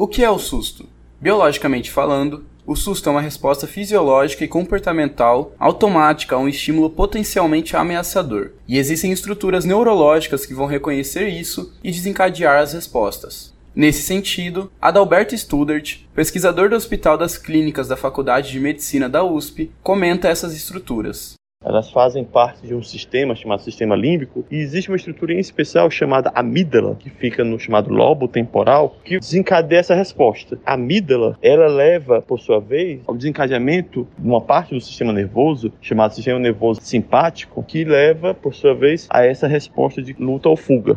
[0.00, 0.88] O que é o susto?
[1.20, 7.76] Biologicamente falando, o susto é uma resposta fisiológica e comportamental automática a um estímulo potencialmente
[7.76, 13.52] ameaçador, e existem estruturas neurológicas que vão reconhecer isso e desencadear as respostas.
[13.74, 19.72] Nesse sentido, Adalberto Studert, pesquisador do Hospital das Clínicas da Faculdade de Medicina da USP,
[19.82, 21.37] comenta essas estruturas.
[21.64, 25.90] Elas fazem parte de um sistema chamado sistema límbico e existe uma estrutura em especial
[25.90, 30.58] chamada amígdala, que fica no chamado lobo temporal, que desencadeia essa resposta.
[30.64, 35.72] A amígdala, ela leva, por sua vez, ao desencadeamento de uma parte do sistema nervoso,
[35.80, 40.56] chamado sistema nervoso simpático, que leva, por sua vez, a essa resposta de luta ou
[40.56, 40.96] fuga.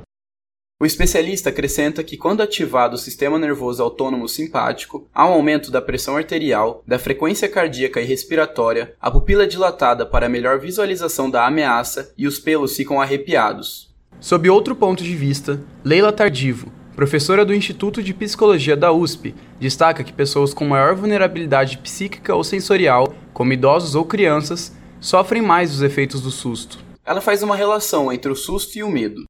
[0.82, 5.80] O especialista acrescenta que, quando ativado o sistema nervoso autônomo simpático, há um aumento da
[5.80, 11.46] pressão arterial, da frequência cardíaca e respiratória, a pupila é dilatada para melhor visualização da
[11.46, 13.94] ameaça e os pelos ficam arrepiados.
[14.20, 20.04] Sob outro ponto de vista, Leila Tardivo, professora do Instituto de Psicologia da USP, destaca
[20.04, 25.84] que pessoas com maior vulnerabilidade psíquica ou sensorial, como idosos ou crianças, sofrem mais os
[25.84, 26.80] efeitos do susto.
[27.06, 29.26] Ela faz uma relação entre o susto e o medo.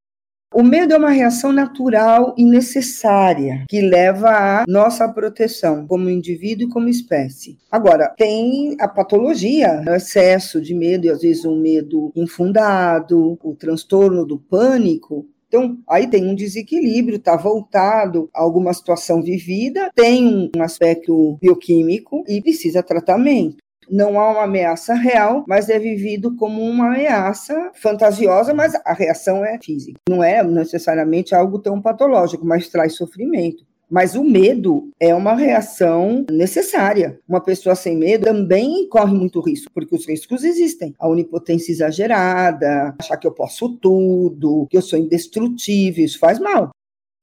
[0.53, 6.67] O medo é uma reação natural e necessária que leva à nossa proteção como indivíduo
[6.67, 7.57] e como espécie.
[7.71, 13.55] Agora, tem a patologia, o excesso de medo e às vezes um medo infundado, o
[13.55, 20.49] transtorno do pânico, então, aí tem um desequilíbrio, está voltado a alguma situação vivida, tem
[20.55, 23.57] um aspecto bioquímico e precisa tratamento
[23.89, 29.43] não há uma ameaça real, mas é vivido como uma ameaça fantasiosa, mas a reação
[29.43, 29.99] é física.
[30.09, 33.65] Não é necessariamente algo tão patológico, mas traz sofrimento.
[33.91, 37.19] Mas o medo é uma reação necessária.
[37.27, 40.95] Uma pessoa sem medo também corre muito risco, porque os riscos existem.
[40.97, 46.71] A onipotência exagerada, achar que eu posso tudo, que eu sou indestrutível, isso faz mal.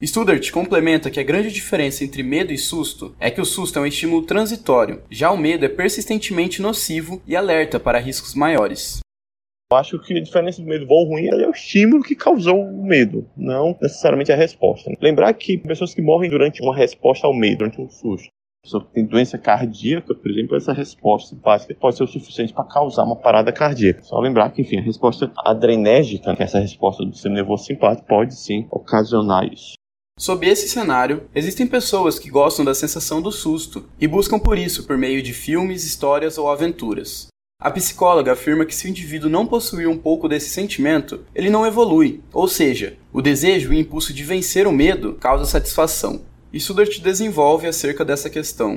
[0.01, 3.83] Studart complementa que a grande diferença entre medo e susto é que o susto é
[3.83, 9.01] um estímulo transitório, já o medo é persistentemente nocivo e alerta para riscos maiores.
[9.73, 12.61] Eu acho que a diferença do medo bom ou ruim é o estímulo que causou
[12.61, 14.89] o medo, não necessariamente a resposta.
[15.03, 18.29] Lembrar que pessoas que morrem durante uma resposta ao medo, durante um susto,
[18.63, 22.63] pessoa que tem doença cardíaca, por exemplo, essa resposta simpática pode ser o suficiente para
[22.63, 24.01] causar uma parada cardíaca.
[24.03, 28.07] Só lembrar que, enfim, a resposta adrenérgica, que é essa resposta do sistema nervoso simpático,
[28.07, 29.77] pode sim ocasionar isso.
[30.19, 34.83] Sob esse cenário, existem pessoas que gostam da sensação do susto e buscam por isso
[34.83, 37.29] por meio de filmes, histórias ou aventuras.
[37.63, 41.65] A psicóloga afirma que se o indivíduo não possuir um pouco desse sentimento, ele não
[41.65, 46.23] evolui, ou seja, o desejo e o impulso de vencer o medo causa satisfação.
[46.53, 48.77] E Sudert desenvolve acerca dessa questão.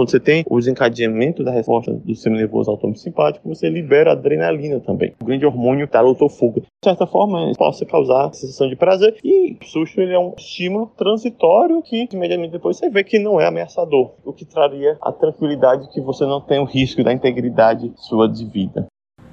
[0.00, 4.80] Quando você tem o desencadeamento da resposta do sistema nervoso autônomo simpático, você libera adrenalina
[4.80, 6.62] também, o grande hormônio da luta ou fuga.
[6.62, 10.90] De certa forma, possa causar sensação de prazer e o susto ele é um estímulo
[10.96, 15.86] transitório que imediatamente depois você vê que não é ameaçador, o que traria a tranquilidade
[15.92, 18.86] que você não tem o risco da integridade sua de vida.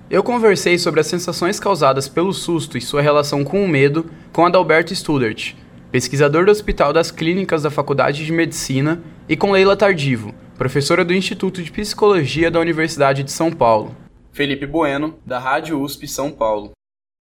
[0.10, 4.46] Eu conversei sobre as sensações causadas pelo susto e sua relação com o medo com
[4.46, 5.56] Adalberto Studert,
[5.94, 11.14] pesquisador do Hospital das Clínicas da Faculdade de Medicina, e com Leila Tardivo, professora do
[11.14, 13.96] Instituto de Psicologia da Universidade de São Paulo.
[14.32, 16.72] Felipe Bueno, da Rádio USP São Paulo.